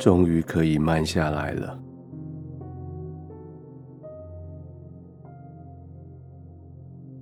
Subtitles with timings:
[0.00, 1.78] 终于可以慢下来了。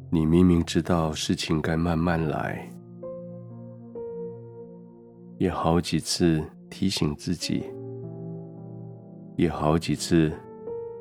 [0.08, 2.70] 你明明知道事情该慢慢来，
[5.38, 7.64] 也好几次提醒自己，
[9.34, 10.32] 也好几次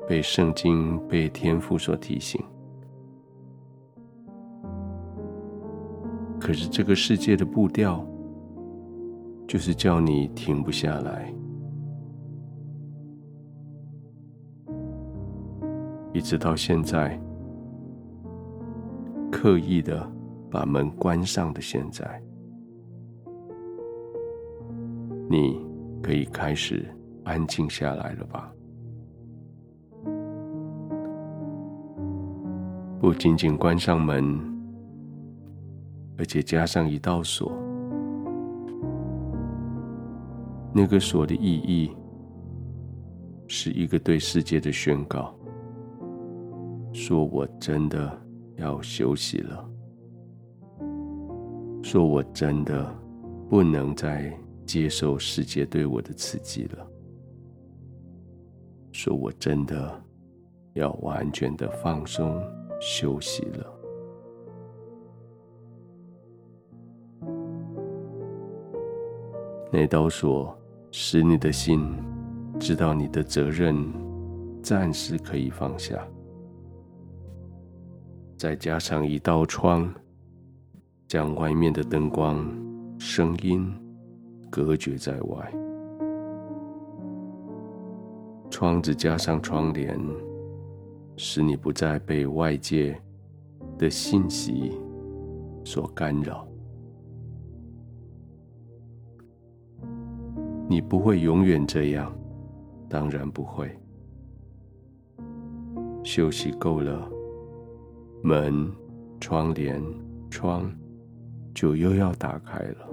[0.08, 2.44] 被圣经、被天父所提醒。
[6.40, 8.04] 可是这个世界的步调，
[9.46, 11.32] 就是叫你停不下来，
[16.12, 17.18] 一直到现在。
[19.30, 20.10] 刻意的
[20.50, 22.20] 把门关上的现在，
[25.28, 25.64] 你
[26.02, 26.86] 可以开始
[27.24, 28.50] 安静下来了吧？
[32.98, 34.40] 不仅仅关上门，
[36.16, 37.52] 而且加上一道锁。
[40.72, 41.94] 那个锁的意义，
[43.46, 45.37] 是一个对世界的宣告，
[47.00, 48.28] 说我真的。
[48.60, 49.70] 要休息了，
[51.80, 52.92] 说我真的
[53.48, 56.84] 不能再接受世界对我的刺激了，
[58.90, 60.02] 说我真的
[60.72, 62.42] 要完全的放松
[62.80, 63.74] 休息了。
[69.70, 70.52] 那道锁
[70.90, 71.94] 使你的心
[72.58, 73.76] 知道你的责任
[74.64, 76.04] 暂时可以放下。
[78.38, 79.92] 再加上一道窗，
[81.08, 82.48] 将外面的灯光、
[82.96, 83.68] 声音
[84.48, 85.52] 隔绝在外。
[88.48, 89.98] 窗子加上窗帘，
[91.16, 92.96] 使你不再被外界
[93.76, 94.70] 的信息
[95.64, 96.46] 所干扰。
[100.68, 102.16] 你不会永远这样，
[102.88, 103.76] 当然不会。
[106.04, 107.17] 休息够了。
[108.22, 108.70] 门、
[109.20, 109.82] 窗帘、
[110.30, 110.70] 窗，
[111.54, 112.88] 就又要打开了。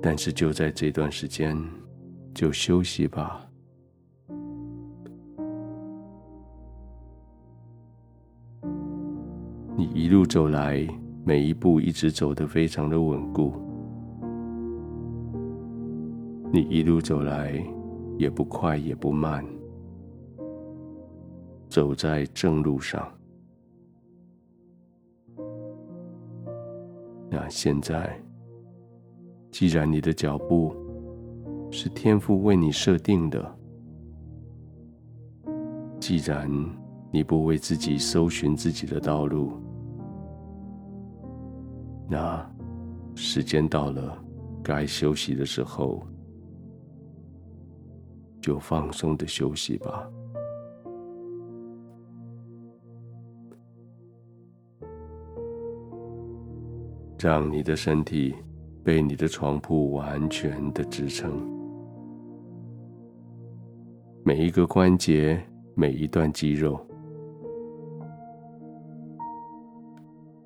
[0.00, 1.56] 但是就在这段时间，
[2.32, 3.44] 就休息吧。
[9.76, 10.86] 你一路走来，
[11.24, 13.52] 每一步一直走得非常的稳固。
[16.52, 17.62] 你一路走来，
[18.16, 19.44] 也不快也不慢。
[21.68, 23.06] 走在正路上。
[27.30, 28.18] 那现在，
[29.50, 30.74] 既然你的脚步
[31.70, 33.58] 是天父为你设定的，
[36.00, 36.50] 既然
[37.12, 39.52] 你不为自己搜寻自己的道路，
[42.08, 42.50] 那
[43.14, 44.18] 时间到了，
[44.62, 46.02] 该休息的时候，
[48.40, 50.10] 就放松的休息吧。
[57.18, 58.34] 让你的身体
[58.84, 61.32] 被你的床铺完全的支撑，
[64.22, 65.42] 每一个关节，
[65.74, 66.80] 每一段肌肉，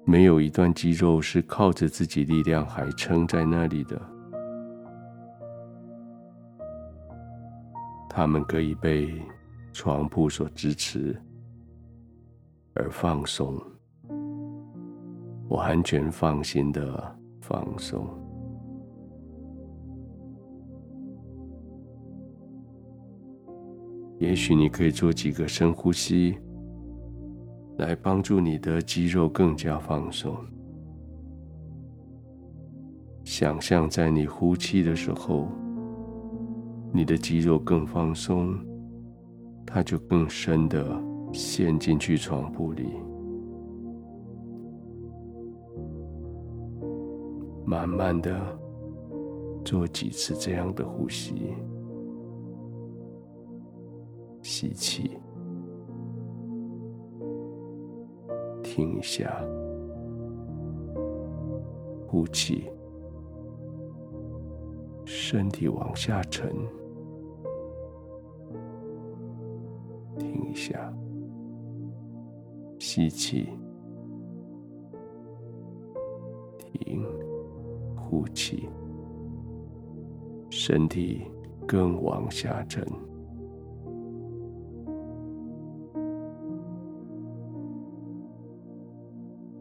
[0.07, 4.01] 没有一段肌肉是靠着自己力量还撑在那里的，
[8.09, 9.21] 它们可以被
[9.75, 11.15] 床铺所支持
[12.75, 13.63] 而放松。
[15.53, 18.09] 我完全放心的放松。
[24.19, 26.39] 也许你可以做几个深呼吸，
[27.77, 30.35] 来帮助你的肌肉更加放松。
[33.23, 35.49] 想象在你呼气的时候，
[36.95, 38.59] 你的肌肉更放松，
[39.67, 40.99] 它就更深的
[41.31, 42.95] 陷进去床铺里。
[47.73, 48.39] 慢慢的
[49.65, 51.55] 做几次这样的呼吸，
[54.43, 55.19] 吸气，
[58.63, 59.43] 停一下，
[62.07, 62.71] 呼气，
[65.07, 66.55] 身体往下沉，
[70.19, 70.93] 停一下，
[72.79, 73.49] 吸气，
[78.13, 78.69] 呼气
[80.51, 81.23] 身体
[81.67, 82.87] 更往下沉。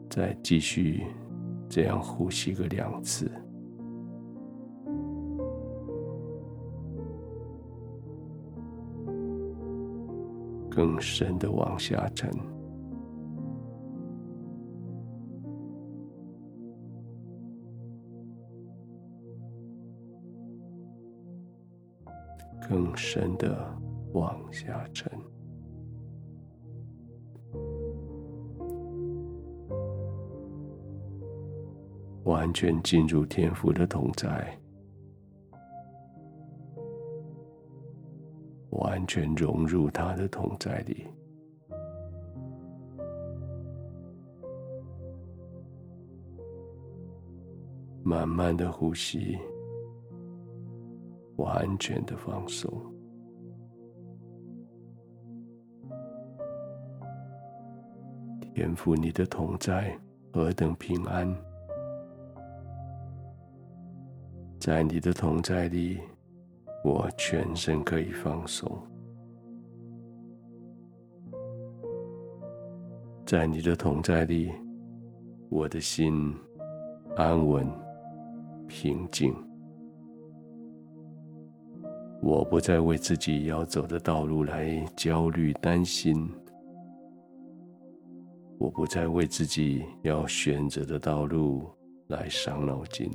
[0.10, 1.06] 再继续
[1.70, 3.32] 这样呼吸个两次。
[10.70, 12.51] 更深的往下沉。
[22.72, 23.68] 更深的
[24.14, 25.12] 往下沉，
[32.24, 34.58] 完全进入天赋的同在。
[38.70, 41.06] 完全融入他的同在里，
[48.02, 49.38] 慢慢的呼吸，
[51.42, 52.72] 完全的放松。
[58.54, 59.98] 天父，你的同在
[60.32, 61.36] 何等平安，
[64.60, 66.00] 在你的同在里。
[66.84, 68.76] 我全身可以放松，
[73.24, 74.52] 在你的同在里，
[75.48, 76.36] 我的心
[77.16, 77.70] 安稳
[78.68, 79.32] 平静。
[82.22, 86.30] 我不再为自己要走的道路来焦虑担心，
[88.60, 91.68] 我不再为自己要选择的道路
[92.08, 93.12] 来伤脑筋。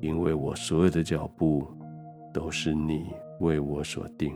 [0.00, 1.66] 因为我所有的脚步
[2.32, 4.34] 都是你为我所定，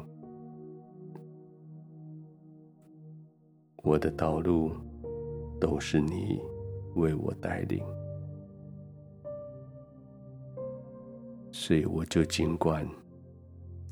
[3.82, 4.72] 我的道路
[5.58, 6.38] 都是你
[6.96, 7.82] 为我带领，
[11.66, 12.86] 所以我就尽管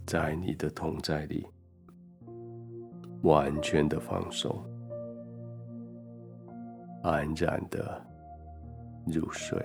[0.06, 1.46] 在你的同在里，
[3.22, 4.62] 完全的放松，
[7.02, 8.06] 安然的
[9.06, 9.58] 入睡。